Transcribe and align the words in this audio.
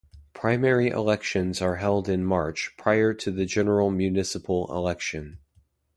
Primary 0.33 0.87
elections 0.87 1.61
are 1.61 1.75
held 1.75 2.09
in 2.09 2.25
March 2.25 2.73
prior 2.75 3.13
to 3.13 3.29
the 3.29 3.45
general 3.45 3.91
municipal 3.91 4.65
election. 4.75 5.37